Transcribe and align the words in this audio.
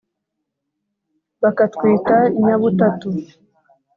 bakatwita 1.41 2.15
inyabutatu 2.37 3.09